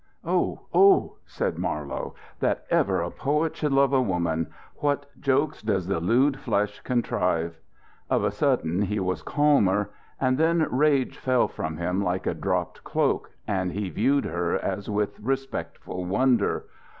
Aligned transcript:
"Oh, 0.25 0.61
oh!" 0.73 1.17
said 1.27 1.59
Marlowe, 1.59 2.15
"that 2.39 2.63
ever 2.71 3.01
a 3.03 3.11
poet 3.11 3.55
should 3.55 3.71
love 3.71 3.93
a 3.93 4.01
woman! 4.01 4.47
What 4.77 5.05
jokes 5.21 5.61
does 5.61 5.85
the 5.85 5.99
lewd 5.99 6.39
flesh 6.39 6.79
contrive!" 6.79 7.59
Of 8.09 8.23
a 8.23 8.31
sudden 8.31 8.81
he 8.81 8.99
was 8.99 9.21
calmer: 9.21 9.91
and 10.19 10.39
then 10.39 10.65
rage 10.71 11.19
fell 11.19 11.47
from 11.47 11.77
him 11.77 12.03
like 12.03 12.25
a 12.25 12.33
dropped 12.33 12.83
cloak 12.83 13.29
and 13.45 13.71
he 13.73 13.91
viewed 13.91 14.25
her 14.25 14.55
as 14.55 14.89
with 14.89 15.19
respectful 15.19 16.03
wonder. 16.03 16.65